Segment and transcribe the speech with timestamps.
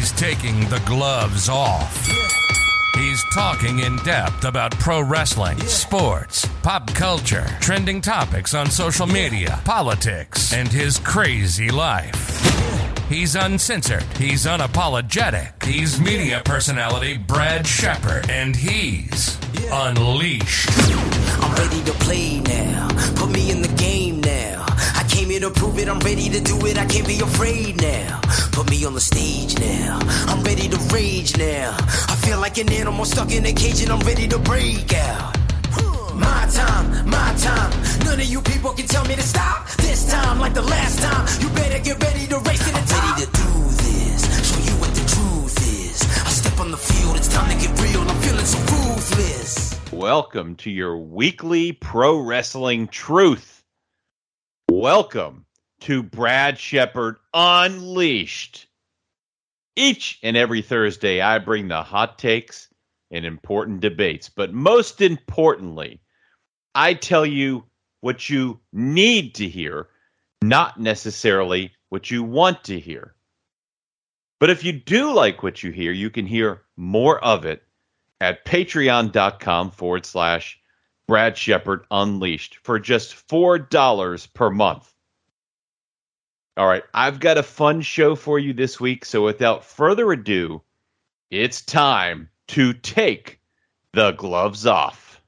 [0.00, 2.06] He's taking the gloves off.
[2.94, 9.60] He's talking in depth about pro wrestling, sports, pop culture, trending topics on social media,
[9.66, 12.30] politics, and his crazy life.
[13.10, 14.04] He's uncensored.
[14.16, 15.62] He's unapologetic.
[15.62, 19.36] He's media personality Brad Shepard, and he's
[19.70, 20.70] unleashed.
[21.42, 22.88] I'm ready to play now.
[23.16, 23.90] Put me in the game now.
[23.90, 23.99] I came
[25.40, 25.88] here to prove it.
[25.88, 26.78] I'm ready to do it.
[26.78, 28.20] I can't be afraid now.
[28.52, 29.98] Put me on the stage now.
[30.28, 31.76] I'm ready to rage now.
[32.08, 35.36] I feel like an animal stuck in a cage and I'm ready to break out.
[36.14, 37.70] My time, my time.
[38.04, 39.68] None of you people can tell me to stop.
[39.78, 43.18] This time, like the last time, you better get ready to race to the top.
[43.18, 43.50] Ready to do
[43.84, 44.20] this.
[44.48, 46.02] Show you what the truth is.
[46.26, 47.16] I step on the field.
[47.16, 48.02] It's time to get real.
[48.02, 49.92] I'm feeling so ruthless.
[49.92, 53.59] Welcome to your weekly pro wrestling truth.
[54.70, 55.46] Welcome
[55.80, 58.68] to Brad Shepard Unleashed.
[59.74, 62.68] Each and every Thursday, I bring the hot takes
[63.10, 66.00] and important debates, but most importantly,
[66.72, 67.64] I tell you
[68.00, 69.88] what you need to hear,
[70.40, 73.16] not necessarily what you want to hear.
[74.38, 77.64] But if you do like what you hear, you can hear more of it
[78.20, 80.59] at patreon.com forward slash
[81.10, 84.94] Brad Shepard Unleashed for just $4 per month.
[86.56, 89.04] All right, I've got a fun show for you this week.
[89.04, 90.62] So without further ado,
[91.28, 93.40] it's time to take
[93.92, 95.20] the gloves off.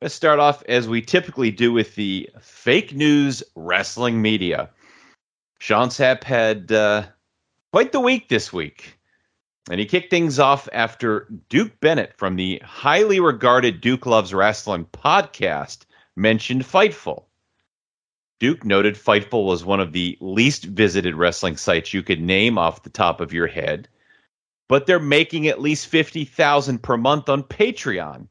[0.00, 4.70] Let's start off as we typically do with the fake news wrestling media.
[5.58, 7.04] Sean Sapp had uh,
[7.70, 8.98] quite the week this week.
[9.68, 14.86] And he kicked things off after Duke Bennett from the highly regarded Duke Loves Wrestling
[14.86, 15.84] podcast
[16.16, 17.24] mentioned Fightful.
[18.40, 22.82] Duke noted Fightful was one of the least visited wrestling sites you could name off
[22.82, 23.86] the top of your head,
[24.66, 28.28] but they're making at least 50,000 per month on Patreon.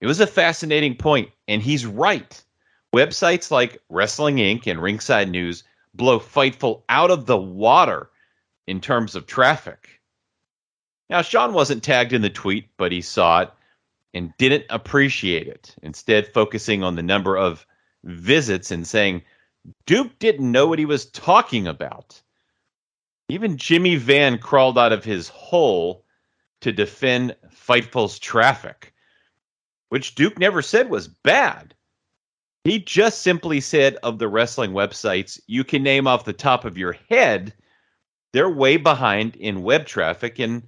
[0.00, 2.42] It was a fascinating point, and he's right.
[2.94, 4.66] Websites like Wrestling Inc.
[4.66, 8.10] and Ringside News blow Fightful out of the water
[8.66, 10.00] in terms of traffic.
[11.12, 13.50] Now, Sean wasn't tagged in the tweet, but he saw it
[14.14, 17.66] and didn't appreciate it, instead, focusing on the number of
[18.02, 19.20] visits and saying
[19.84, 22.18] Duke didn't know what he was talking about.
[23.28, 26.02] Even Jimmy Van crawled out of his hole
[26.62, 28.94] to defend Fightful's traffic,
[29.90, 31.74] which Duke never said was bad.
[32.64, 36.78] He just simply said of the wrestling websites you can name off the top of
[36.78, 37.52] your head,
[38.32, 40.62] they're way behind in web traffic, and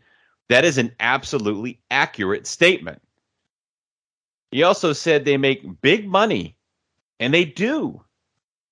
[0.49, 3.01] that is an absolutely accurate statement.
[4.51, 6.57] He also said they make big money
[7.19, 8.05] and they do.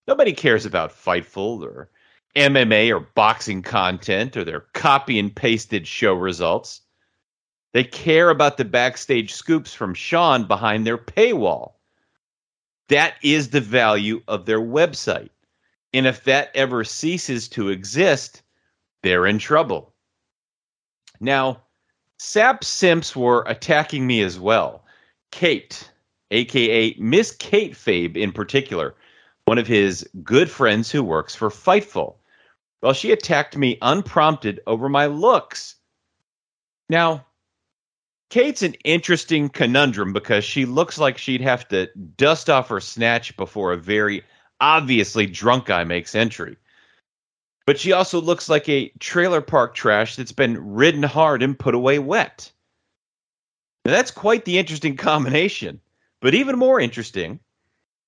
[0.07, 1.91] Nobody cares about Fightful or
[2.37, 6.83] MMA or boxing content or their copy and pasted show results.
[7.73, 11.73] They care about the backstage scoops from Sean behind their paywall.
[12.89, 15.31] That is the value of their website.
[15.95, 18.43] And if that ever ceases to exist,
[19.03, 19.92] they're in trouble.
[21.23, 21.63] Now,
[22.19, 24.85] Sapp Simps were attacking me as well.
[25.31, 25.89] Kate,
[26.33, 28.97] aka Miss Kate Fabe in particular,
[29.45, 32.17] one of his good friends who works for Fightful.
[32.83, 35.77] Well, she attacked me unprompted over my looks.
[36.89, 37.25] Now,
[38.29, 43.37] Kate's an interesting conundrum because she looks like she'd have to dust off her snatch
[43.37, 44.25] before a very
[44.61, 46.57] obviously drunk guy makes entry.
[47.67, 51.75] But she also looks like a trailer park trash that's been ridden hard and put
[51.75, 52.51] away wet.
[53.85, 55.81] Now, that's quite the interesting combination.
[56.21, 57.41] But even more interesting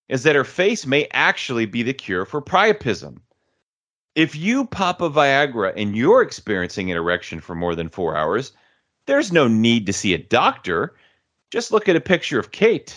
[0.08, 3.18] is that her face may actually be the cure for priapism.
[4.14, 8.52] If you pop a Viagra and you're experiencing an erection for more than four hours,
[9.06, 10.94] there's no need to see a doctor.
[11.50, 12.94] Just look at a picture of Kate.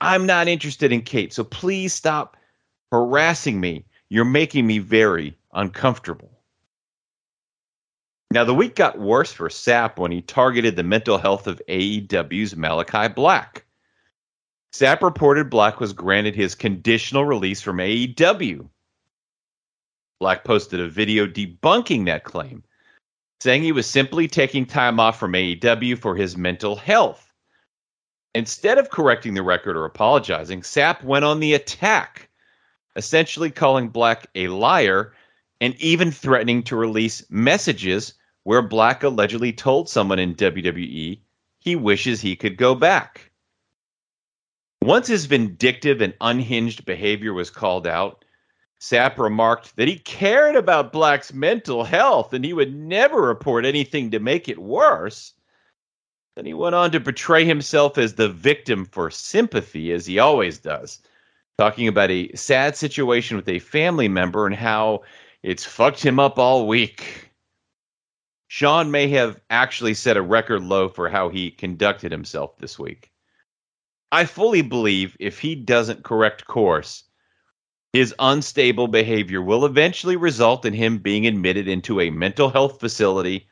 [0.00, 2.36] I'm not interested in Kate, so please stop
[2.90, 3.84] harassing me.
[4.08, 6.30] You're making me very uncomfortable.
[8.30, 12.56] Now, the week got worse for Sapp when he targeted the mental health of AEW's
[12.56, 13.64] Malachi Black.
[14.72, 18.68] Sapp reported Black was granted his conditional release from AEW.
[20.18, 22.64] Black posted a video debunking that claim,
[23.40, 27.32] saying he was simply taking time off from AEW for his mental health.
[28.34, 32.28] Instead of correcting the record or apologizing, Sapp went on the attack,
[32.96, 35.12] essentially calling Black a liar
[35.60, 38.14] and even threatening to release messages
[38.44, 41.18] where Black allegedly told someone in WWE
[41.58, 43.30] he wishes he could go back.
[44.82, 48.22] Once his vindictive and unhinged behavior was called out,
[48.78, 54.10] Sapp remarked that he cared about Black's mental health and he would never report anything
[54.10, 55.32] to make it worse.
[56.36, 60.58] Then he went on to portray himself as the victim for sympathy, as he always
[60.58, 61.00] does,
[61.58, 65.02] talking about a sad situation with a family member and how
[65.42, 67.30] it's fucked him up all week.
[68.48, 73.10] Sean may have actually set a record low for how he conducted himself this week.
[74.12, 77.04] I fully believe if he doesn't correct course,
[77.92, 83.48] his unstable behavior will eventually result in him being admitted into a mental health facility,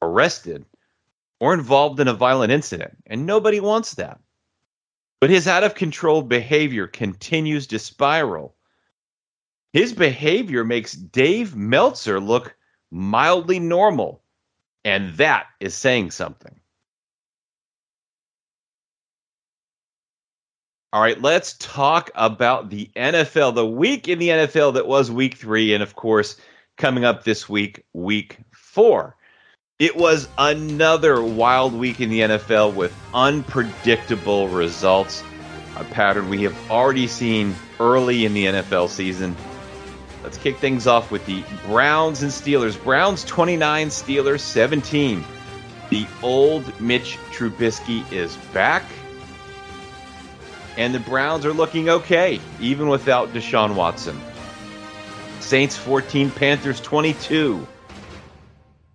[0.00, 0.64] arrested,
[1.40, 2.96] or involved in a violent incident.
[3.06, 4.20] And nobody wants that.
[5.22, 8.56] But his out of control behavior continues to spiral.
[9.72, 12.56] His behavior makes Dave Meltzer look
[12.90, 14.24] mildly normal.
[14.84, 16.58] And that is saying something.
[20.92, 25.36] All right, let's talk about the NFL, the week in the NFL that was week
[25.36, 26.36] three, and of course,
[26.78, 29.16] coming up this week, week four.
[29.82, 35.24] It was another wild week in the NFL with unpredictable results,
[35.74, 39.34] a pattern we have already seen early in the NFL season.
[40.22, 42.80] Let's kick things off with the Browns and Steelers.
[42.80, 45.24] Browns 29, Steelers 17.
[45.90, 48.84] The old Mitch Trubisky is back
[50.76, 54.20] and the Browns are looking okay, even without Deshaun Watson.
[55.40, 57.66] Saints 14, Panthers 22.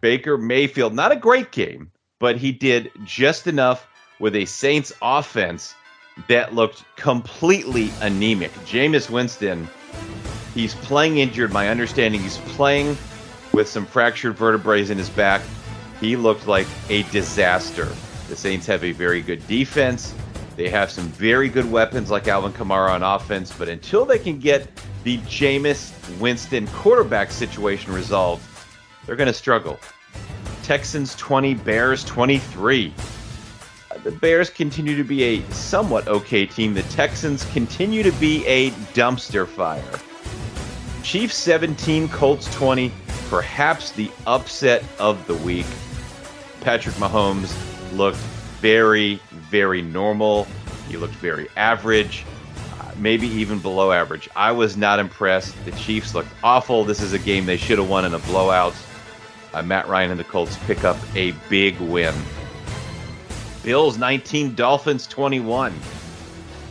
[0.01, 3.87] Baker Mayfield, not a great game, but he did just enough
[4.19, 5.73] with a Saints offense
[6.27, 8.51] that looked completely anemic.
[8.65, 9.67] Jameis Winston,
[10.53, 11.51] he's playing injured.
[11.51, 12.97] My understanding, he's playing
[13.53, 15.41] with some fractured vertebrae in his back.
[15.99, 17.87] He looked like a disaster.
[18.29, 20.13] The Saints have a very good defense.
[20.55, 24.39] They have some very good weapons like Alvin Kamara on offense, but until they can
[24.39, 24.67] get
[25.03, 28.43] the Jameis Winston quarterback situation resolved,
[29.07, 29.79] they're going to struggle.
[30.61, 32.93] Texans 20, Bears 23.
[34.03, 36.73] The Bears continue to be a somewhat okay team.
[36.73, 39.81] The Texans continue to be a dumpster fire.
[41.03, 42.91] Chiefs 17, Colts 20.
[43.29, 45.65] Perhaps the upset of the week.
[46.61, 47.55] Patrick Mahomes
[47.93, 48.17] looked
[48.59, 50.47] very, very normal.
[50.89, 52.25] He looked very average,
[52.79, 54.29] uh, maybe even below average.
[54.35, 55.55] I was not impressed.
[55.65, 56.83] The Chiefs looked awful.
[56.83, 58.73] This is a game they should have won in a blowout.
[59.57, 62.13] Uh, Matt Ryan and the Colts pick up a big win.
[63.63, 65.73] Bills 19, Dolphins 21.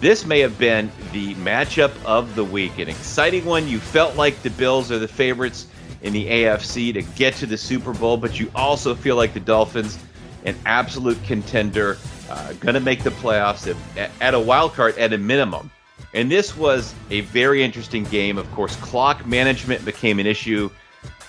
[0.00, 2.78] This may have been the matchup of the week.
[2.78, 3.66] An exciting one.
[3.66, 5.66] You felt like the Bills are the favorites
[6.02, 9.40] in the AFC to get to the Super Bowl, but you also feel like the
[9.40, 9.98] Dolphins,
[10.44, 11.98] an absolute contender
[12.30, 15.72] uh, going to make the playoffs at, at a wild card at a minimum.
[16.14, 18.38] And this was a very interesting game.
[18.38, 20.70] Of course, clock management became an issue.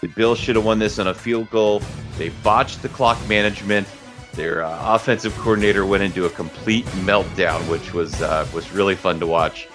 [0.01, 1.81] The Bills should have won this on a field goal.
[2.17, 3.88] They botched the clock management.
[4.33, 9.19] Their uh, offensive coordinator went into a complete meltdown, which was uh, was really fun
[9.19, 9.67] to watch.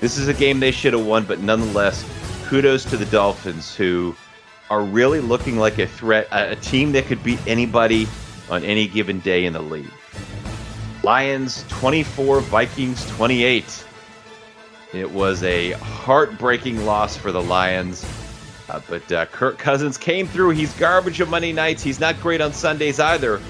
[0.00, 2.04] This is a game they should have won, but nonetheless,
[2.44, 4.14] kudos to the Dolphins, who
[4.70, 8.06] are really looking like a threat, a, a team that could beat anybody
[8.48, 9.90] on any given day in the league.
[11.02, 13.84] Lions 24, Vikings 28.
[14.92, 18.04] It was a heartbreaking loss for the Lions.
[18.68, 20.50] Uh, but uh, Kirk Cousins came through.
[20.50, 21.82] He's garbage on Monday nights.
[21.82, 23.40] He's not great on Sundays either.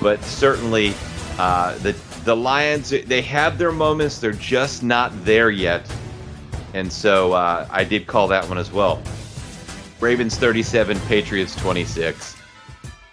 [0.00, 0.94] But certainly,
[1.38, 1.92] uh, the
[2.24, 4.18] the Lions they have their moments.
[4.18, 5.90] They're just not there yet.
[6.72, 9.02] And so uh, I did call that one as well.
[10.00, 12.36] Ravens 37, Patriots 26.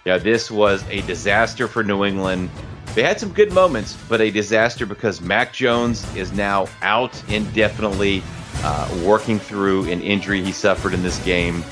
[0.03, 2.49] Yeah, this was a disaster for New England.
[2.95, 8.23] They had some good moments, but a disaster because Mac Jones is now out indefinitely,
[8.63, 11.63] uh, working through an injury he suffered in this game.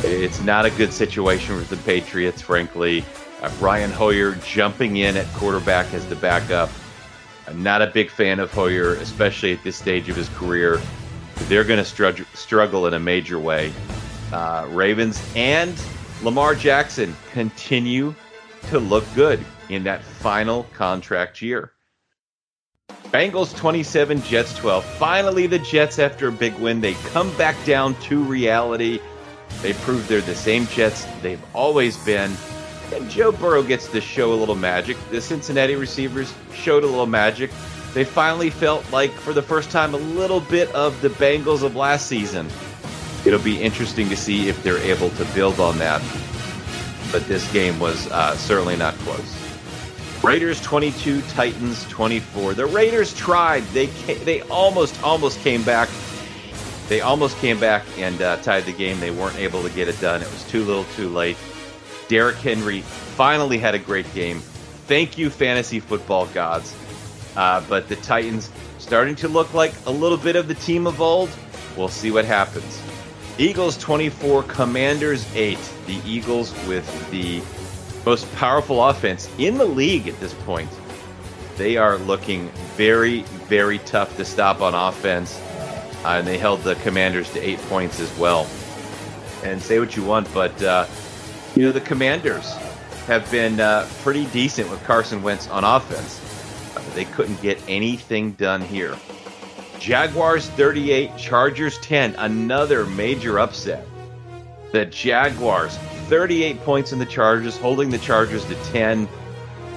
[0.00, 3.04] It's not a good situation with the Patriots, frankly.
[3.42, 6.70] Uh, Brian Hoyer jumping in at quarterback as the backup.
[7.46, 10.80] I'm not a big fan of Hoyer, especially at this stage of his career.
[11.48, 13.72] They're going to struggle in a major way.
[14.32, 15.80] Uh, Ravens and
[16.22, 18.14] Lamar Jackson continue
[18.68, 21.72] to look good in that final contract year.
[23.12, 24.84] Bengals 27, Jets 12.
[24.84, 29.00] Finally, the Jets, after a big win, they come back down to reality.
[29.62, 32.32] They prove they're the same Jets they've always been.
[32.92, 34.96] And Joe Burrow gets to show a little magic.
[35.10, 37.50] The Cincinnati receivers showed a little magic.
[37.94, 41.74] They finally felt like, for the first time, a little bit of the Bengals of
[41.74, 42.48] last season.
[43.24, 46.02] It'll be interesting to see if they're able to build on that.
[47.10, 49.35] But this game was uh, certainly not close.
[50.26, 52.54] Raiders 22, Titans 24.
[52.54, 53.60] The Raiders tried.
[53.68, 55.88] They they almost almost came back.
[56.88, 58.98] They almost came back and uh, tied the game.
[58.98, 60.22] They weren't able to get it done.
[60.22, 61.36] It was too little, too late.
[62.08, 64.40] Derrick Henry finally had a great game.
[64.88, 66.74] Thank you, fantasy football gods.
[67.36, 71.00] Uh, but the Titans starting to look like a little bit of the team of
[71.00, 71.30] old.
[71.76, 72.82] We'll see what happens.
[73.38, 75.56] Eagles 24, Commanders 8.
[75.86, 77.42] The Eagles with the
[78.06, 80.70] most powerful offense in the league at this point.
[81.56, 85.40] They are looking very, very tough to stop on offense.
[86.04, 88.46] Uh, and they held the Commanders to eight points as well.
[89.42, 90.86] And say what you want, but uh,
[91.56, 92.52] you know the Commanders
[93.06, 96.22] have been uh, pretty decent with Carson Wentz on offense.
[96.94, 98.96] They couldn't get anything done here.
[99.80, 102.14] Jaguars 38, Chargers 10.
[102.16, 103.86] Another major upset.
[104.72, 109.08] The Jaguars 38 points in the Chargers, holding the Chargers to 10.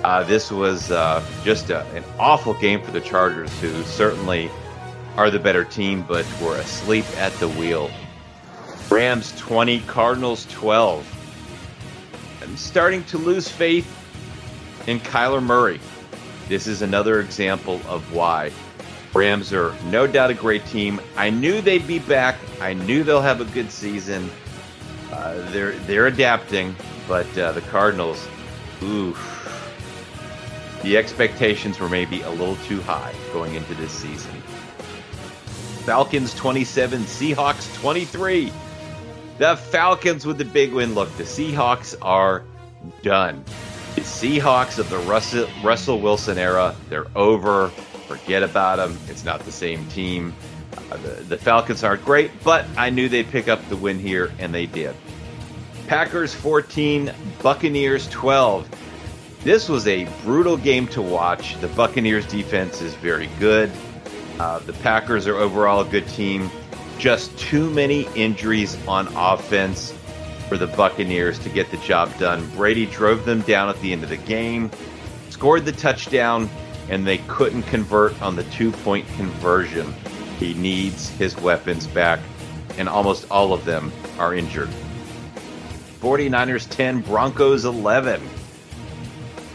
[0.04, 4.50] Uh, this was uh, just a, an awful game for the Chargers, who certainly
[5.18, 7.90] are the better team, but were asleep at the wheel.
[8.90, 12.42] Rams 20, Cardinals 12.
[12.42, 13.88] I'm starting to lose faith
[14.88, 15.80] in Kyler Murray.
[16.48, 18.52] This is another example of why.
[19.14, 21.02] Rams are no doubt a great team.
[21.18, 22.38] I knew they'd be back.
[22.62, 24.30] I knew they'll have a good season.
[25.12, 26.76] Uh, they're they're adapting,
[27.08, 28.28] but uh, the Cardinals,
[28.84, 29.18] oof,
[30.84, 34.32] the expectations were maybe a little too high going into this season.
[35.84, 38.52] Falcons 27, Seahawks 23.
[39.40, 40.94] The Falcons with the big win.
[40.94, 42.44] Look, the Seahawks are
[43.02, 43.44] done.
[43.96, 47.70] The Seahawks of the Russell, Russell Wilson era, they're over.
[48.08, 48.98] Forget about them.
[49.08, 50.34] It's not the same team.
[50.92, 54.54] Uh, the, Falcons aren't great, but I knew they'd pick up the win here, and
[54.54, 54.96] they did.
[55.88, 58.70] Packers 14, Buccaneers 12.
[59.44, 61.60] This was a brutal game to watch.
[61.62, 63.72] The Buccaneers defense is very good.
[64.40, 66.50] Uh, the Packers are overall a good team.
[66.98, 69.94] Just too many injuries on offense
[70.50, 72.50] for the Buccaneers to get the job done.
[72.56, 74.70] Brady drove them down at the end of the game,
[75.30, 76.50] scored the touchdown,
[76.90, 79.94] and they couldn't convert on the two point conversion.
[80.40, 82.20] He needs his weapons back,
[82.78, 84.70] and almost all of them are injured.
[86.00, 88.22] 49ers 10, Broncos 11.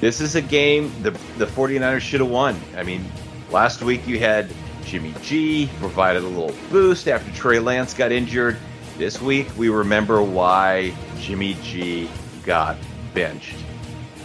[0.00, 2.60] This is a game the, the 49ers should have won.
[2.76, 3.04] I mean,
[3.50, 4.52] last week you had
[4.84, 8.58] Jimmy G provided a little boost after Trey Lance got injured.
[8.98, 12.10] This week we remember why Jimmy G
[12.44, 12.76] got
[13.14, 13.56] benched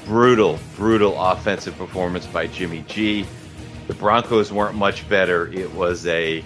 [0.09, 3.27] brutal, brutal offensive performance by Jimmy G.
[3.89, 5.51] The Broncos weren't much better.
[5.51, 6.45] It was a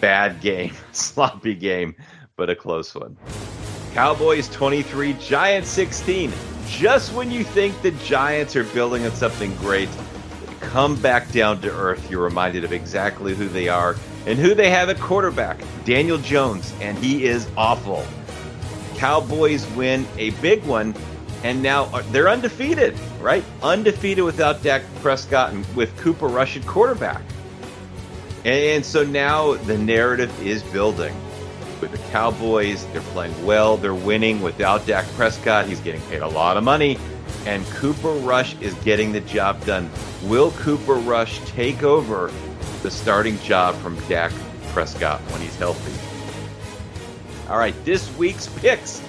[0.00, 1.96] bad game, sloppy game,
[2.36, 3.16] but a close one.
[3.94, 6.32] Cowboys 23, Giants 16.
[6.68, 9.88] Just when you think the Giants are building on something great,
[10.60, 12.08] come back down to earth.
[12.08, 16.72] You're reminded of exactly who they are and who they have at quarterback, Daniel Jones,
[16.80, 18.06] and he is awful.
[18.94, 20.94] Cowboys win a big one
[21.44, 23.44] and now uh, they're undefeated, right?
[23.62, 27.22] Undefeated without Dak Prescott and with Cooper Rush at quarterback.
[28.44, 31.14] And so now the narrative is building.
[31.80, 35.66] With the Cowboys, they're playing well, they're winning without Dak Prescott.
[35.66, 36.98] He's getting paid a lot of money,
[37.44, 39.90] and Cooper Rush is getting the job done.
[40.22, 42.32] Will Cooper Rush take over
[42.82, 44.32] the starting job from Dak
[44.72, 45.92] Prescott when he's healthy?
[47.50, 49.02] All right, this week's picks.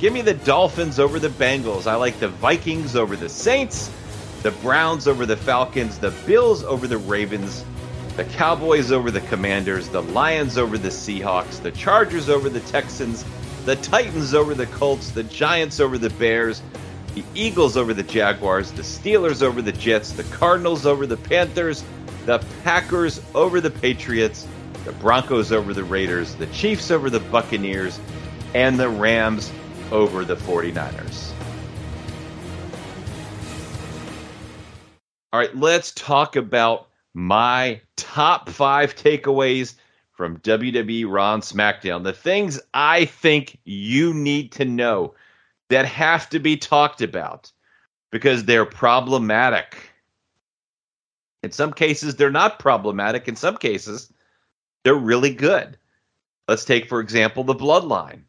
[0.00, 1.86] Give me the Dolphins over the Bengals.
[1.86, 3.90] I like the Vikings over the Saints,
[4.42, 7.66] the Browns over the Falcons, the Bills over the Ravens,
[8.16, 13.26] the Cowboys over the Commanders, the Lions over the Seahawks, the Chargers over the Texans,
[13.66, 16.62] the Titans over the Colts, the Giants over the Bears,
[17.14, 21.84] the Eagles over the Jaguars, the Steelers over the Jets, the Cardinals over the Panthers,
[22.24, 24.46] the Packers over the Patriots,
[24.86, 28.00] the Broncos over the Raiders, the Chiefs over the Buccaneers,
[28.54, 29.52] and the Rams
[29.92, 31.32] over the 49ers.
[35.32, 39.74] All right, let's talk about my top five takeaways
[40.12, 42.04] from WWE Raw and SmackDown.
[42.04, 45.14] The things I think you need to know
[45.70, 47.50] that have to be talked about
[48.10, 49.76] because they're problematic.
[51.42, 53.28] In some cases, they're not problematic.
[53.28, 54.12] In some cases,
[54.84, 55.78] they're really good.
[56.48, 58.24] Let's take, for example, the bloodline.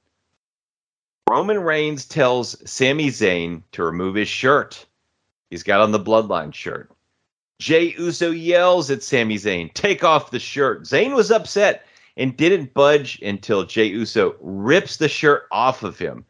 [1.32, 4.86] Roman Reigns tells Sami Zayn to remove his shirt.
[5.50, 6.92] He's got on the bloodline shirt.
[7.58, 10.82] Jey Uso yells at Sami Zayn, take off the shirt.
[10.82, 11.86] Zayn was upset
[12.18, 16.26] and didn't budge until Jey Uso rips the shirt off of him.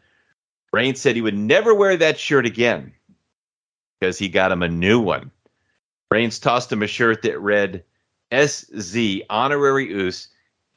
[0.71, 2.93] Reigns said he would never wear that shirt again
[3.99, 5.31] because he got him a new one.
[6.11, 7.83] Reigns tossed him a shirt that read
[8.31, 10.27] SZ Honorary Us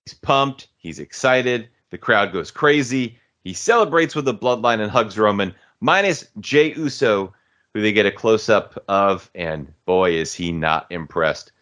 [0.06, 0.68] He's pumped.
[0.78, 1.68] He's excited.
[1.90, 3.18] The crowd goes crazy.
[3.44, 7.32] He celebrates with the bloodline and hugs Roman, minus Jey Uso,
[7.74, 11.52] who they get a close up of, and boy, is he not impressed.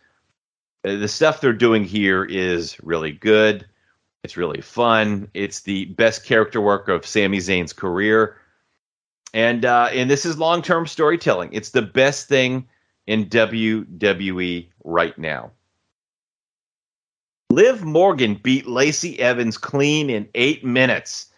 [0.84, 3.66] Uh, the stuff they're doing here is really good.
[4.22, 5.28] It's really fun.
[5.34, 8.36] It's the best character work of Sami Zayn's career.
[9.34, 11.52] And uh, and this is long term storytelling.
[11.52, 12.68] It's the best thing
[13.06, 15.50] in WWE right now.
[17.50, 21.31] Liv Morgan beat Lacey Evans clean in eight minutes.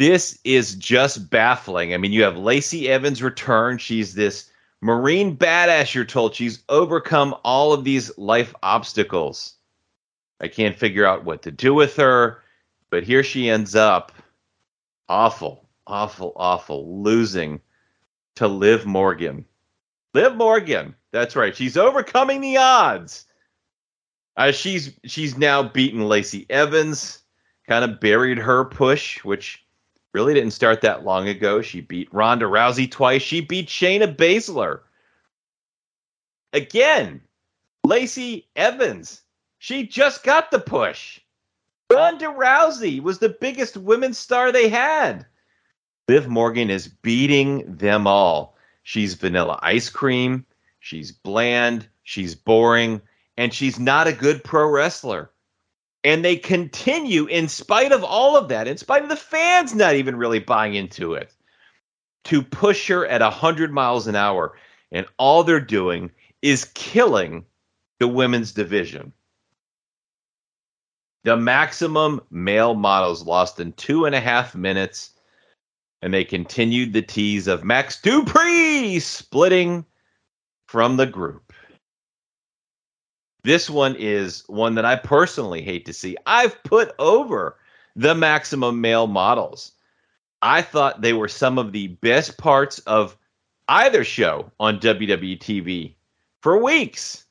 [0.00, 1.92] This is just baffling.
[1.92, 3.76] I mean, you have Lacey Evans return.
[3.76, 6.34] She's this Marine badass, you're told.
[6.34, 9.56] She's overcome all of these life obstacles.
[10.40, 12.42] I can't figure out what to do with her,
[12.88, 14.12] but here she ends up
[15.10, 17.60] awful, awful, awful, losing
[18.36, 19.44] to Liv Morgan.
[20.14, 21.54] Liv Morgan, that's right.
[21.54, 23.26] She's overcoming the odds.
[24.38, 27.18] Uh, she's she's now beaten Lacey Evans,
[27.68, 29.62] kind of buried her push, which
[30.12, 31.62] really didn't start that long ago.
[31.62, 33.22] She beat Ronda Rousey twice.
[33.22, 34.80] She beat Shayna Baszler.
[36.52, 37.20] Again,
[37.84, 39.22] Lacey Evans.
[39.58, 41.20] She just got the push.
[41.92, 45.26] Ronda Rousey was the biggest women's star they had.
[46.08, 48.56] Liv Morgan is beating them all.
[48.82, 50.44] She's vanilla ice cream.
[50.80, 51.88] She's bland.
[52.02, 53.00] She's boring.
[53.36, 55.30] And she's not a good pro wrestler.
[56.02, 59.94] And they continue, in spite of all of that, in spite of the fans not
[59.94, 61.32] even really buying into it,
[62.24, 64.56] to push her at 100 miles an hour.
[64.92, 66.10] And all they're doing
[66.42, 67.44] is killing
[67.98, 69.12] the women's division.
[71.24, 75.10] The maximum male models lost in two and a half minutes,
[76.00, 79.84] and they continued the tease of Max Dupree splitting
[80.66, 81.52] from the group.
[83.42, 86.16] This one is one that I personally hate to see.
[86.26, 87.56] I've put over
[87.96, 89.72] the maximum male models.
[90.42, 93.16] I thought they were some of the best parts of
[93.68, 95.94] either show on WWE TV
[96.40, 97.24] for weeks.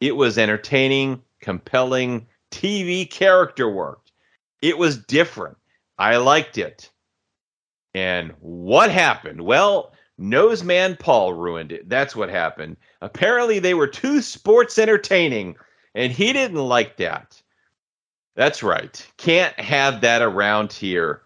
[0.00, 4.00] It was entertaining, compelling TV character work.
[4.60, 5.56] It was different.
[5.98, 6.90] I liked it.
[7.94, 9.42] And what happened?
[9.42, 11.88] Well, Noseman Paul ruined it.
[11.88, 12.76] That's what happened.
[13.00, 15.56] Apparently, they were too sports entertaining,
[15.94, 17.40] and he didn't like that.
[18.36, 19.06] That's right.
[19.16, 21.22] Can't have that around here.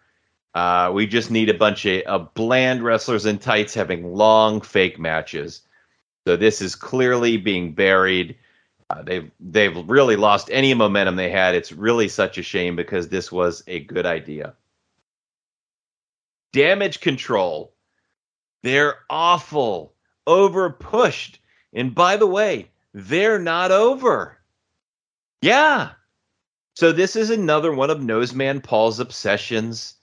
[0.55, 4.98] Uh, we just need a bunch of, of bland wrestlers in tights having long fake
[4.98, 5.62] matches.
[6.27, 8.37] So this is clearly being buried.
[8.90, 11.55] Uh, they've they've really lost any momentum they had.
[11.55, 14.55] It's really such a shame because this was a good idea.
[16.53, 17.74] Damage control
[18.62, 19.94] they're awful,
[20.26, 21.40] over pushed.
[21.72, 24.38] And by the way, they're not over.
[25.42, 25.90] Yeah.
[26.74, 29.94] So this is another one of Noseman Paul's obsessions.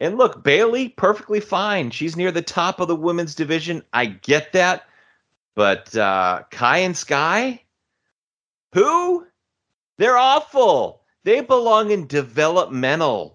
[0.00, 1.90] And look, Bayley, perfectly fine.
[1.90, 3.82] She's near the top of the women's division.
[3.92, 4.84] I get that.
[5.54, 7.62] But uh, Kai and Sky?
[8.72, 9.26] Who?
[9.98, 11.02] They're awful.
[11.22, 13.33] They belong in developmental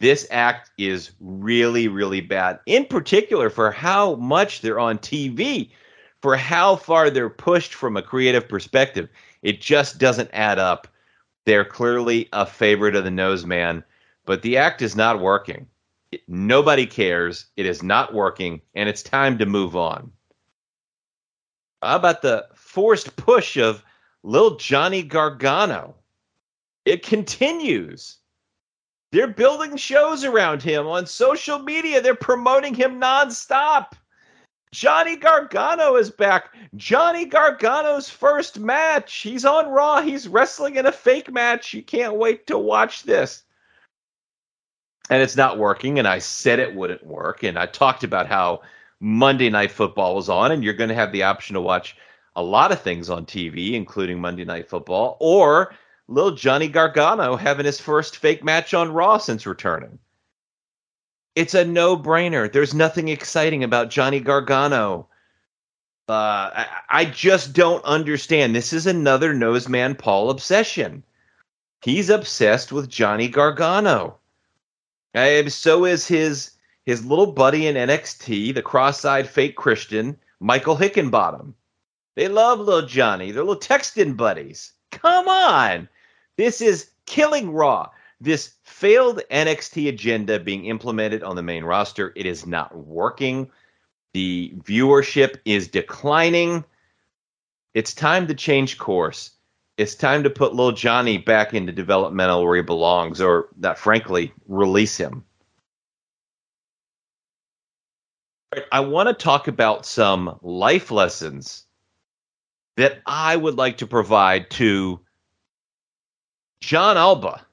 [0.00, 5.70] this act is really, really bad, in particular for how much they're on TV,
[6.20, 9.08] for how far they're pushed from a creative perspective.
[9.42, 10.88] It just doesn't add up.
[11.46, 13.84] They're clearly a favorite of the nose man,
[14.24, 15.66] but the act is not working.
[16.28, 17.46] Nobody cares.
[17.56, 20.10] It is not working, and it's time to move on.
[21.82, 23.84] How about the forced push of
[24.22, 25.94] Lil Johnny Gargano?
[26.84, 28.18] It continues.
[29.14, 32.00] They're building shows around him on social media.
[32.00, 33.92] They're promoting him nonstop.
[34.72, 36.52] Johnny Gargano is back.
[36.74, 39.14] Johnny Gargano's first match.
[39.18, 40.02] He's on Raw.
[40.02, 41.72] He's wrestling in a fake match.
[41.72, 43.44] You can't wait to watch this.
[45.10, 46.00] And it's not working.
[46.00, 47.44] And I said it wouldn't work.
[47.44, 48.62] And I talked about how
[48.98, 51.96] Monday Night Football was on, and you're going to have the option to watch
[52.34, 55.72] a lot of things on TV, including Monday Night Football, or
[56.08, 59.98] little Johnny Gargano having his first fake match on Raw since returning.
[61.34, 62.50] It's a no brainer.
[62.50, 65.08] There's nothing exciting about Johnny Gargano.
[66.08, 68.54] Uh, I, I, just don't understand.
[68.54, 71.02] This is another Noseman Paul obsession.
[71.80, 74.18] He's obsessed with Johnny Gargano.
[75.48, 76.50] So is his
[76.84, 81.54] his little buddy in NXT, the cross-eyed fake Christian, Michael Hickenbottom.
[82.16, 83.30] They love little Johnny.
[83.30, 84.72] They're little texting buddies.
[84.90, 85.88] Come on.
[86.36, 87.90] This is killing Raw.
[88.20, 92.12] This failed NXT agenda being implemented on the main roster.
[92.16, 93.50] It is not working.
[94.12, 96.64] The viewership is declining.
[97.74, 99.32] It's time to change course.
[99.76, 104.32] it's time to put little Johnny back into developmental where he belongs, or that frankly,
[104.46, 105.24] release him.
[108.70, 111.64] I want to talk about some life lessons
[112.76, 115.00] that I would like to provide to
[116.64, 117.44] Jon Alba.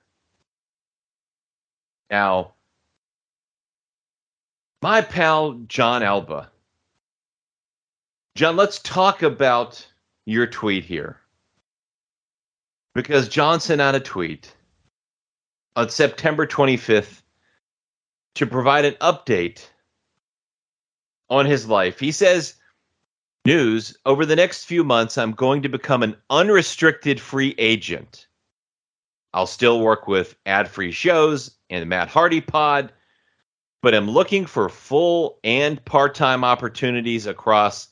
[2.10, 2.54] Now,
[4.82, 6.50] my pal Jon Alba.
[8.36, 9.86] Jon, let's talk about
[10.26, 11.20] your tweet here.
[12.96, 14.56] Because Jon sent out a tweet
[15.76, 17.22] on September 25th
[18.36, 19.68] to provide an update
[21.30, 22.00] on his life.
[22.00, 22.56] He says,
[23.44, 28.28] News over the next few months, I'm going to become an unrestricted free agent.
[29.34, 32.92] I'll still work with ad free shows and the Matt Hardy pod,
[33.82, 37.88] but I'm looking for full and part time opportunities across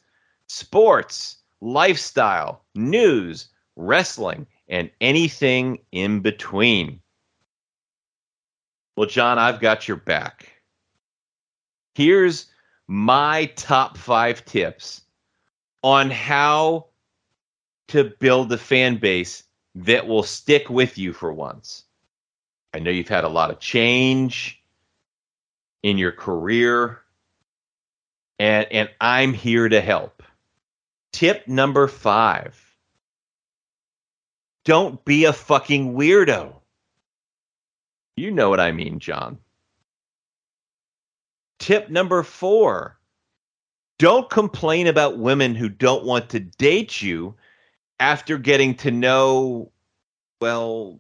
[0.48, 7.00] sports, lifestyle, news, wrestling, and anything in between.
[8.96, 10.52] Well, Jon, I've got your back.
[11.96, 12.48] Here's
[12.88, 15.02] my top five tips
[15.84, 16.88] on how
[17.88, 19.44] to build a fan base
[19.76, 21.84] that will stick with you for once.
[22.74, 24.62] I know you've had a lot of change
[25.82, 27.00] in your career,
[28.38, 30.24] and, and I'm here to help.
[31.12, 32.66] Tip number five
[34.66, 36.54] don't be a fucking weirdo.
[38.16, 39.40] You know what I mean, Jon.
[41.58, 43.00] Tip number four
[43.98, 47.36] don't complain about women who don't want to date you
[48.00, 49.72] after getting to know,
[50.40, 51.00] well,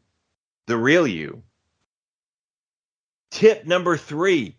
[0.67, 1.43] the real you.
[3.31, 4.55] Tip number three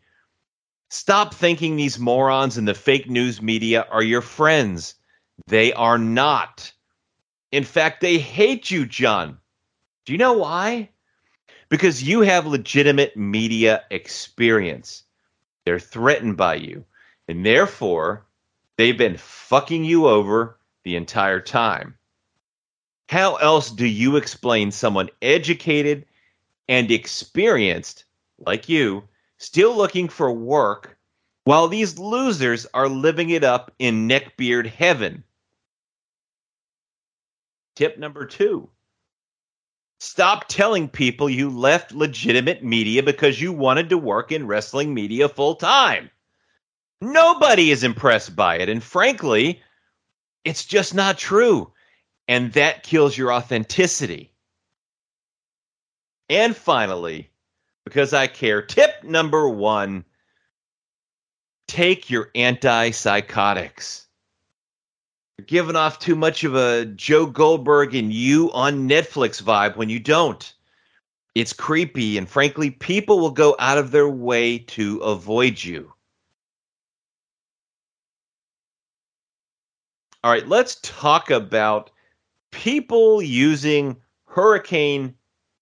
[0.88, 4.94] stop thinking these morons in the fake news media are your friends.
[5.46, 6.72] They are not.
[7.53, 9.38] In fact, they hate you, Jon.
[10.05, 10.90] Do you know why?
[11.68, 15.05] Because you have legitimate media experience.
[15.64, 16.85] They're threatened by you.
[17.29, 18.26] And therefore,
[18.76, 21.96] they've been fucking you over the entire time.
[23.11, 26.07] How else do you explain someone educated
[26.68, 28.05] and experienced,
[28.38, 29.03] like you,
[29.37, 30.96] still looking for work
[31.42, 35.25] while these losers are living it up in neckbeard heaven?
[37.75, 38.70] Tip number two
[39.99, 45.29] stop telling people you left legitimate media because you wanted to work in wrestling media
[45.29, 46.09] full time.
[47.01, 48.68] Nobody is impressed by it.
[48.68, 49.61] And frankly,
[50.44, 51.73] it's just not true.
[52.31, 54.33] And that kills your authenticity.
[56.31, 57.29] And finally,
[57.85, 60.05] because I care, tip number one
[61.66, 64.07] take your antipsychotics
[65.38, 69.88] You're giving off too much of a Joe Goldberg and you on Netflix vibe when
[69.88, 70.55] you don't.
[71.35, 75.93] It's creepy, and frankly, people will go out of their way to avoid you.
[80.23, 81.90] All right, let's talk about
[82.51, 85.15] people using Hurricane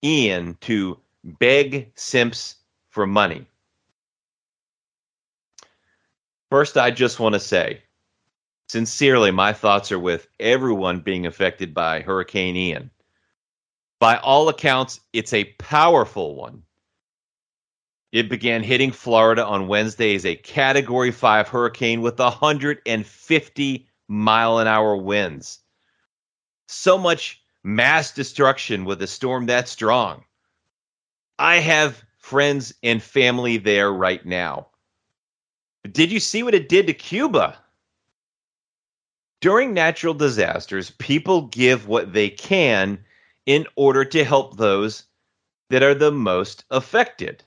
[0.03, 2.57] Ian to beg simps
[2.91, 3.47] for money.
[6.51, 7.83] First, I just want to say
[8.69, 12.91] Sincerely, my thoughts are with everyone being affected by Hurricane Ian.
[13.99, 16.63] By all accounts, it's a powerful one.
[18.13, 24.67] It began hitting Florida on Wednesday as a Category 5 hurricane with 150 mile an
[24.67, 25.61] hour winds.
[26.69, 30.25] So much mass destruction with a storm that strong.
[31.39, 34.69] I have friends and family there right now.
[35.91, 37.59] Did you see what it did to Cuba?
[39.41, 43.03] During natural disasters, people give what they can
[43.47, 45.05] in order to help those
[45.71, 47.43] that are the most affected.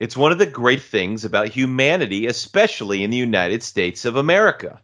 [0.00, 4.82] It's one of the great things about humanity, especially in the United States of America.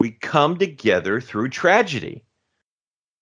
[0.00, 2.24] We come together through tragedy.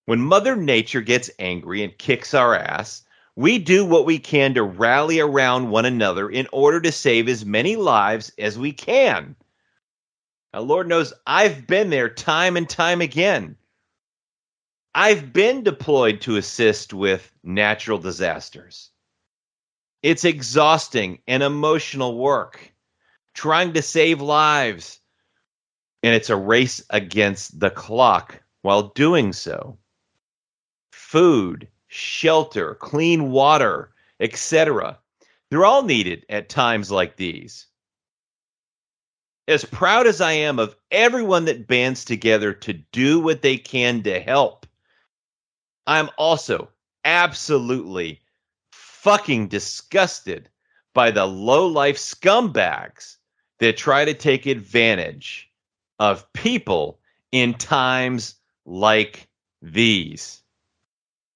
[0.07, 3.03] When Mother Nature gets angry and kicks our ass,
[3.35, 7.43] we do what we can to rally around one another in order to save as
[7.43, 9.35] many lives as we can.
[10.53, 13.57] Now, Lord knows I've been there time and time again.
[14.95, 18.91] I've been deployed to assist with natural disasters.
[20.03, 22.73] It's exhausting and emotional work
[23.33, 25.01] trying to save lives.
[26.01, 29.77] And it's a race against the clock while doing so.
[31.07, 34.99] Food, shelter, clean water, etc.
[35.49, 37.67] They're all needed at times like these
[39.47, 44.03] as proud as I am of everyone that bands together to do what they can
[44.03, 44.65] to help,
[45.85, 46.69] I'm also
[47.05, 48.21] absolutely
[48.71, 50.49] fucking disgusted
[50.93, 53.15] by the low life scumbags
[53.59, 55.49] that try to take advantage
[55.99, 56.99] of people
[57.31, 59.27] in times like
[59.61, 60.41] these.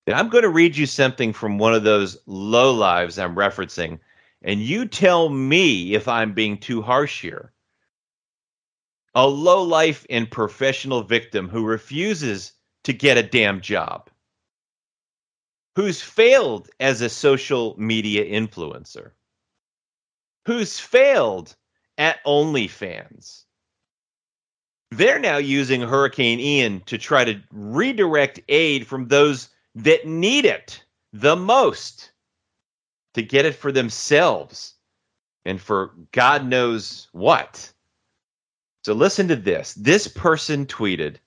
[0.07, 3.99] I'm going to read you something from one of those low lives I'm referencing,
[4.41, 7.53] and you tell me if I'm being too harsh here.
[9.13, 14.09] A low life and professional victim who refuses to get a damn job,
[15.75, 19.11] who's failed as a social media influencer,
[20.45, 21.55] who's failed
[21.97, 23.43] at OnlyFans.
[24.89, 30.83] They're now using Hurricane Ian to try to redirect aid from those that need it
[31.13, 32.11] the most
[33.13, 34.75] to get it for themselves
[35.45, 37.71] and for God knows what.
[38.83, 39.73] So listen to this.
[39.73, 41.17] This person tweeted,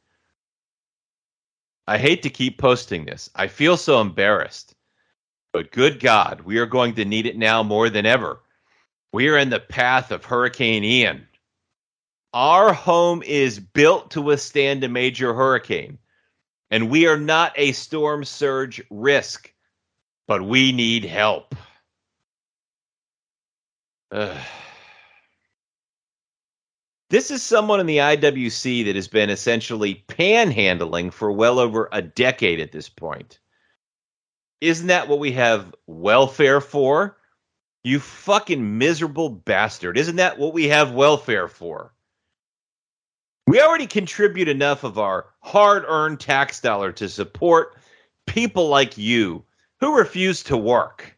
[1.87, 3.31] I hate to keep posting this.
[3.35, 4.75] I feel so embarrassed.
[5.53, 8.41] But good God, we are going to need it now more than ever.
[9.13, 11.29] We are in the path of Hurricane Ian.
[12.33, 15.99] Our home is built to withstand a major hurricane,
[16.75, 19.55] and we are not a storm surge risk,
[20.27, 21.55] but we need help.
[27.11, 32.03] This is someone in the IWC that has been essentially panhandling for well over a
[32.03, 33.39] decade at this point.
[34.61, 37.17] Isn't that what we have welfare for?
[37.85, 39.97] You fucking miserable bastard.
[39.97, 41.94] Isn't that what we have welfare for?
[43.47, 47.77] We already contribute enough of our hard earned tax dollar to support
[48.27, 49.45] people like you
[49.81, 51.17] who refuse to work.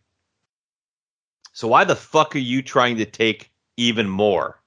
[1.53, 4.61] So, why the fuck are you trying to take even more?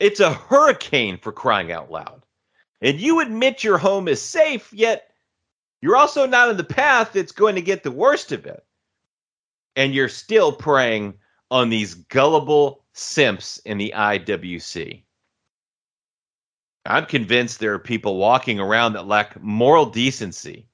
[0.00, 2.24] It's a hurricane for crying out loud.
[2.80, 5.12] And you admit your home is safe, yet
[5.80, 8.64] you're also not in the path that's going to get the worst of it
[9.76, 11.14] and you're still preying
[11.50, 15.02] on these gullible simps in the IWC.
[16.84, 20.66] I'm convinced there are people walking around that lack moral decency.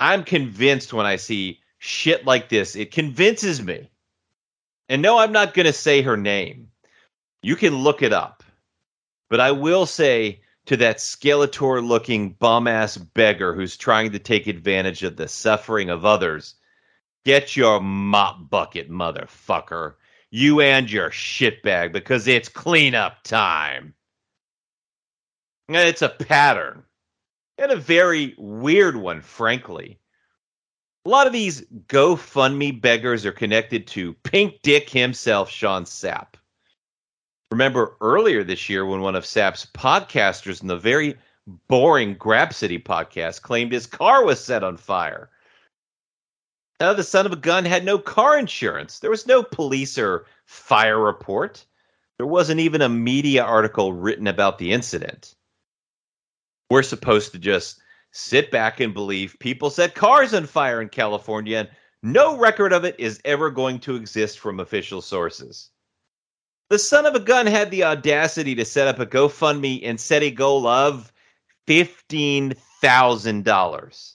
[0.00, 3.90] I'm convinced when I see shit like this, it convinces me.
[4.88, 6.68] And no, I'm not going to say her name.
[7.42, 8.42] You can look it up.
[9.30, 14.46] But I will say to that Skeletor looking bum ass beggar who's trying to take
[14.46, 16.54] advantage of the suffering of others
[17.24, 19.94] Get your mop bucket, motherfucker.
[20.30, 23.94] You and your shitbag because it's cleanup time.
[25.68, 26.82] It's a pattern.
[27.58, 29.98] And a very weird one, frankly.
[31.06, 36.34] A lot of these GoFundMe beggars are connected to Pink Dick himself, Sean Sapp.
[37.50, 41.16] Remember earlier this year when one of Sapp's podcasters in the very
[41.68, 45.30] boring Grapsody podcast claimed his car was set on fire
[46.80, 48.98] uh, the son of a gun had no car insurance.
[48.98, 51.64] There was no police or fire report.
[52.18, 55.34] There wasn't even a media article written about the incident.
[56.74, 57.78] We're supposed to just
[58.10, 61.68] sit back and believe people set cars on fire in California, and
[62.02, 65.70] no record of it is ever going to exist from official sources.
[66.70, 70.24] The son of a gun had the audacity to set up a GoFundMe and set
[70.24, 71.12] a goal of
[71.68, 74.14] $15,000.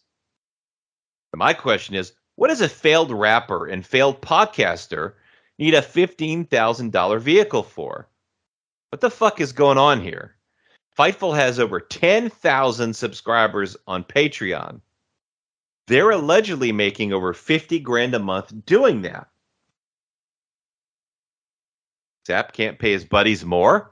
[1.34, 5.14] My question is what does a failed rapper and failed podcaster
[5.58, 8.10] need a $15,000 vehicle for?
[8.90, 10.36] What the fuck is going on here?
[11.00, 14.82] Fightful has over 10,000 subscribers on Patreon.
[15.88, 19.30] They're allegedly making over 50 grand a month doing that.
[22.28, 23.92] Sapp can't pay his buddies more.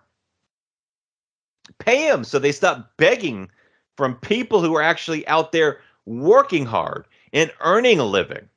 [1.80, 3.50] Pay him so they stop begging
[3.96, 8.50] from people who are actually out there working hard and earning a living.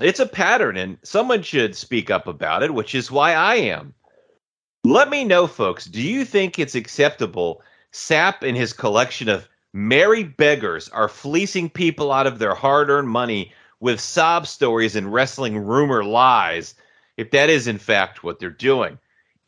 [0.00, 3.92] It's a pattern, and someone should speak up about it, which is why I am.
[4.84, 5.84] Let me know, folks.
[5.84, 7.62] Do you think it's acceptable
[7.92, 13.08] Sapp and his collection of merry beggars are fleecing people out of their hard earned
[13.08, 16.74] money with sob stories and wrestling rumor lies,
[17.18, 18.98] if that is in fact what they're doing?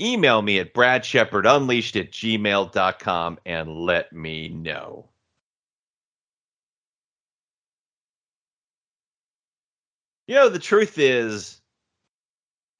[0.00, 5.08] Email me at bradshepardunleashed at gmail.com and let me know.
[10.26, 11.61] You know, the truth is,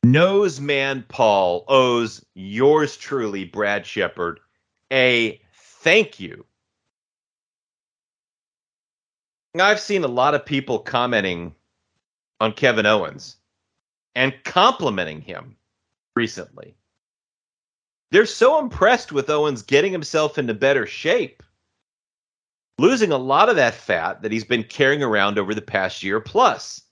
[0.05, 4.41] Noseman Paul owes yours truly, Brad Shepard,
[4.93, 6.45] a thank you.
[9.59, 11.55] I've seen a lot of people commenting
[12.41, 13.37] on Kevin Owens
[14.15, 15.57] and complimenting him
[16.17, 16.75] recently.
[18.11, 21.43] They're so impressed with Owens getting himself into better shape.
[22.79, 26.21] losing a lot of that fat that he's been carrying around over the past year
[26.21, 26.83] plus.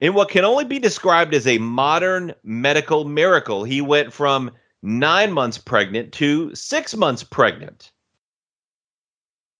[0.00, 4.50] In what can only be described as a modern medical miracle, he went from
[4.82, 7.92] nine months pregnant to six months pregnant.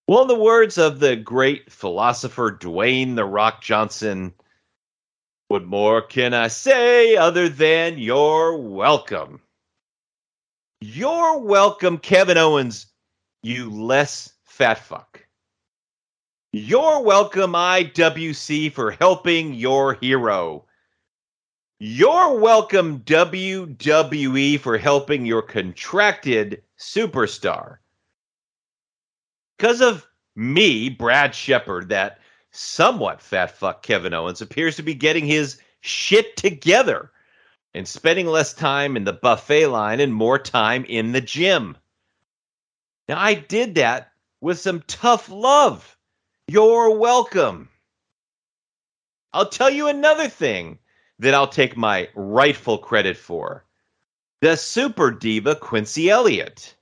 [0.08, 4.32] Well, in the words of the great philosopher Dwayne The Rock Johnson,
[5.48, 9.42] what more can I say other than you're welcome?
[10.80, 12.86] You're welcome, Kevin Owens,
[13.42, 15.26] you less fat fuck.
[16.52, 20.64] You're welcome, IWC, for helping your hero.
[21.78, 27.76] You're welcome, WWE, for helping your contracted superstar.
[29.56, 32.18] Because of me, Brad Shepard, that
[32.50, 37.12] somewhat fat fuck Kevin Owens appears to be getting his shit together
[37.74, 41.76] and spending less time in the buffet line and more time in the gym.
[43.08, 44.10] Now, I did that
[44.40, 45.96] with some tough love.
[46.52, 47.68] You're welcome.
[49.32, 50.80] I'll tell you another thing
[51.20, 53.64] that I'll take my rightful credit for
[54.40, 56.74] the super diva Quincy Elliott.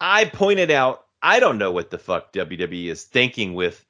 [0.00, 3.84] I pointed out, I don't know what the fuck WWE is thinking with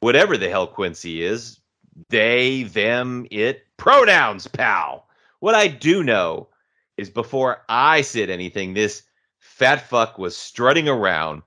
[0.00, 1.60] whatever the hell Quincy is.
[2.08, 5.06] They, them, it, pronouns, pal.
[5.40, 6.48] What I do know
[6.96, 9.02] is before I said anything, this
[9.38, 11.42] fat fuck was strutting around,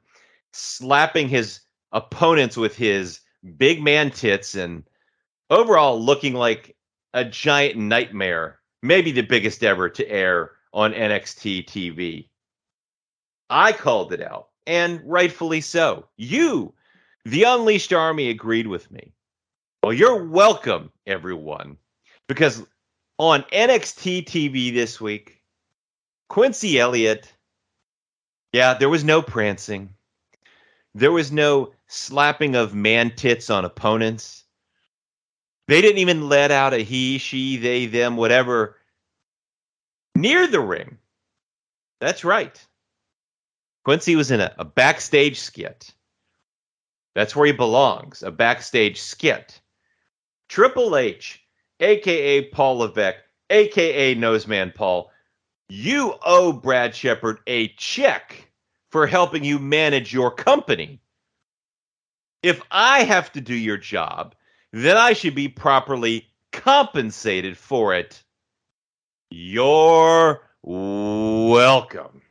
[0.51, 3.21] slapping his opponents with his
[3.57, 4.83] big man tits and
[5.49, 6.75] overall looking like
[7.13, 12.27] a giant nightmare, maybe the biggest ever to air on NXT TV.
[13.49, 16.05] I called it out, and rightfully so.
[16.17, 16.73] You,
[17.25, 19.13] the Unleashed Army, agreed with me.
[19.83, 21.77] Well, you're welcome, everyone,
[22.27, 22.63] because
[23.17, 25.41] on NXT TV this week,
[26.27, 27.33] Quincy Elliott,
[28.53, 29.93] yeah, there was no prancing.
[30.99, 34.43] There was no slapping of man tits on opponents.
[35.69, 38.75] They didn't even let out a he, she, they, them, whatever
[40.13, 40.97] near the ring.
[42.01, 42.61] That's right.
[43.85, 45.93] Quincy was in a, a backstage skit.
[47.15, 49.61] That's where he belongs, a backstage skit.
[50.49, 51.41] Triple H,
[51.79, 55.09] aka Paul Levesque, aka Noseman Paul,
[55.69, 58.48] you owe Brad Shepard a check
[58.91, 60.99] for helping you manage your company.
[62.41, 64.35] If I have to do your job,
[64.71, 68.23] then I should be properly compensated for it.
[69.29, 72.21] You're welcome.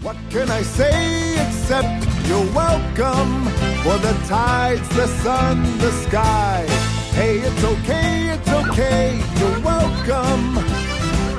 [0.00, 3.44] What can I say except you're welcome
[3.82, 6.64] for the tides, the sun, the sky?
[7.12, 10.58] Hey, it's okay, it's okay, you're welcome.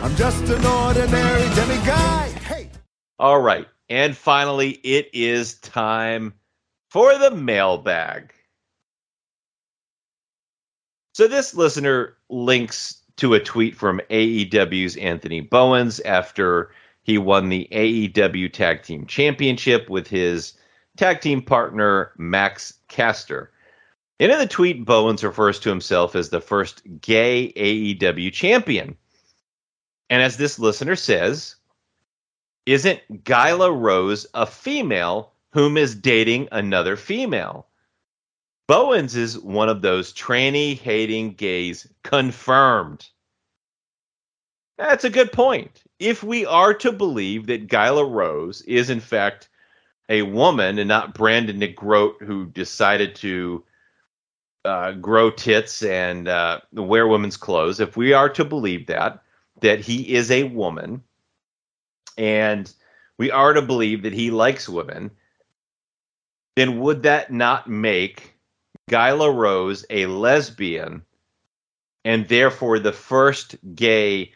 [0.04, 2.30] I'm just an ordinary demi guy.
[2.46, 2.70] Hey.
[3.20, 3.68] All right.
[3.90, 6.34] And finally, it is time
[6.90, 8.34] for the mailbag.
[11.14, 16.72] So this listener links to a tweet from AEW's Anthony Bowens after
[17.04, 20.54] he won the AEW Tag Team Championship with his
[20.98, 23.52] tag team partner Max Caster.
[24.20, 28.98] And in the tweet, Bowens refers to himself as the first gay AEW champion.
[30.10, 31.57] And as this listener says,
[32.68, 37.66] isn't Nyla Rose a female whom is dating another female?
[38.68, 43.08] Bowens is one of those tranny hating gays confirmed.
[44.78, 45.82] That's a good point.
[45.98, 49.48] If we are to believe that Nyla Rose is in fact
[50.10, 53.64] a woman and not Brandon Negrote who decided to
[54.66, 59.24] uh, grow tits and uh, wear women's clothes, if we are to believe that,
[59.62, 61.02] that he is a woman
[62.18, 62.72] and
[63.18, 65.12] we are to believe that he likes women,
[66.56, 68.34] then would that not make
[68.90, 71.04] Nyla Rose a lesbian
[72.06, 74.32] and therefore the first gay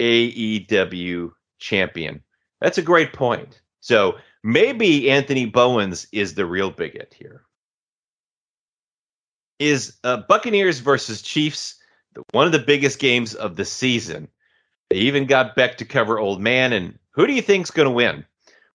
[0.00, 2.22] AEW champion?
[2.60, 3.60] That's a great point.
[3.80, 7.42] So maybe Anthony Bowens is the real bigot here.
[9.58, 11.76] Is uh, Buccaneers versus Chiefs
[12.32, 14.28] one of the biggest games of the season?
[14.90, 17.92] They even got Beck to cover Old Man, and who do you think's going to
[17.92, 18.24] win?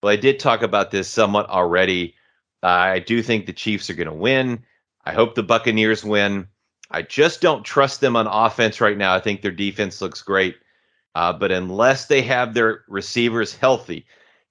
[0.02, 2.16] Well, I did talk about this somewhat already.
[2.64, 4.64] I do think the Chiefs are going to win.
[5.06, 6.48] I hope the Buccaneers win.
[6.92, 9.14] I just don't trust them on offense right now.
[9.14, 10.58] I think their defense looks great.
[11.16, 14.06] Uh, but unless they have their receivers healthy,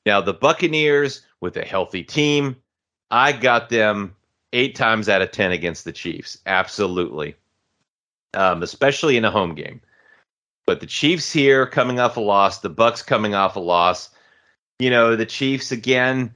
[0.05, 2.57] now the Buccaneers with a healthy team,
[3.11, 4.15] I got them
[4.53, 6.39] eight times out of 10 against the Chiefs.
[6.47, 7.37] Absolutely.
[8.35, 9.81] Um, especially in a home game.
[10.69, 14.11] But the Chiefs here coming off a loss, the Bucs coming off a loss.
[14.79, 16.35] You know, the Chiefs again,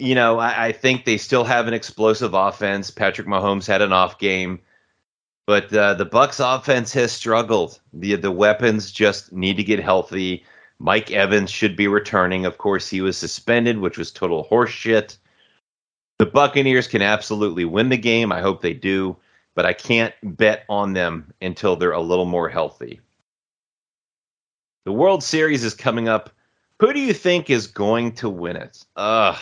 [0.00, 2.90] you know, I, I, think they still have an explosive offense.
[2.90, 4.58] Patrick Mahomes had an off game,
[5.46, 7.78] but uh, the Bucs offense has struggled.
[7.92, 10.44] the The weapons just need to get healthy.
[10.80, 12.46] Mike Evans should be returning.
[12.46, 15.18] Of course, he was suspended, which was total horseshit.
[16.18, 18.32] The Buccaneers can absolutely win the game.
[18.32, 19.16] I hope they do,
[19.54, 23.00] but I can't bet on them until they're a little more healthy.
[24.88, 26.30] The World Series is coming up.
[26.80, 28.86] Who do you think is going to win it?
[28.96, 29.36] Ugh,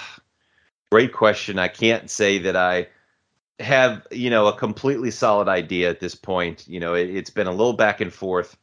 [0.91, 1.57] great question.
[1.61, 2.89] I can't say that I
[3.61, 6.67] have, you know, a completely solid idea at this point.
[6.67, 8.57] You know, it, has been a little back and forth.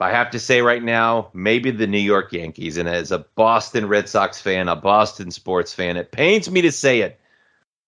[0.00, 2.78] I have to say right now, maybe the New York Yankees.
[2.78, 6.72] And as a Boston Red Sox fan, a Boston sports fan, it pains me to
[6.72, 7.20] say it,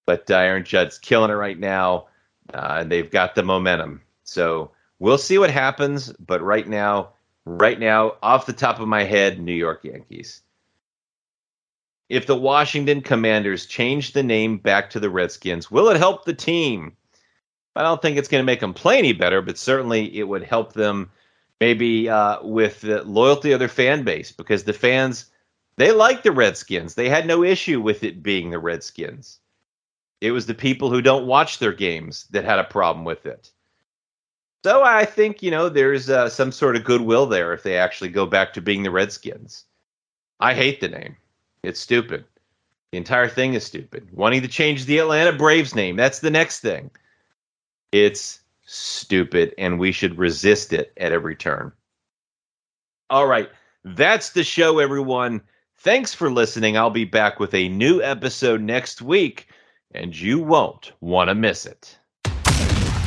[0.04, 2.08] but Aaron Judge's killing it right now.
[2.52, 4.02] Uh, and they've got the momentum.
[4.24, 6.12] So we'll see what happens.
[6.18, 7.14] But right now,
[7.45, 10.43] right now, off the top of my head, New York Yankees.
[12.09, 16.34] If the Washington Commanders change the name back to the Redskins, will it help the
[16.34, 16.97] team?
[17.76, 20.43] I don't think it's going to make them play any better, but certainly it would
[20.43, 21.11] help them
[21.61, 25.26] maybe uh, with the loyalty of their fan base because the fans
[25.76, 26.95] they like the Redskins.
[26.95, 29.38] They had no issue with it being the Redskins.
[30.20, 33.51] It was the people who don't watch their games that had a problem with it.
[34.64, 38.11] So I think you know there's uh, some sort of goodwill there if they actually
[38.11, 39.64] go back to being the Redskins.
[40.40, 41.16] I hate the name.
[41.62, 42.24] It's stupid.
[42.92, 44.08] The entire thing is stupid.
[44.12, 46.90] Wanting to change the Atlanta Braves name, that's the next thing.
[47.92, 51.72] It's stupid and we should resist it at every turn.
[53.08, 53.48] All right,
[53.84, 55.40] that's the show everyone.
[55.78, 56.76] Thanks for listening.
[56.76, 59.48] I'll be back with a new episode next week
[59.92, 61.96] and you won't want to miss it.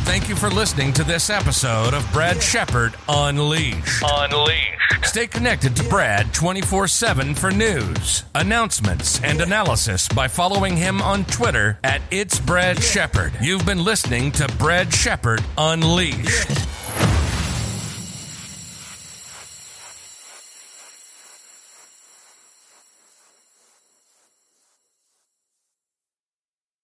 [0.05, 4.03] Thank you for listening to this episode of Brad Shepard Unleashed.
[4.05, 4.69] Unleashed.
[5.03, 11.23] Stay connected to Brad 24 7 for news, announcements, and analysis by following him on
[11.25, 13.33] Twitter at It's Brad Shepard.
[13.41, 16.49] You've been listening to Brad Shepard Unleashed.